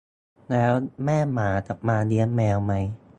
[0.49, 0.73] แล้ว
[1.05, 2.73] แม่หมาจะมาเลี้ยงแมวไหม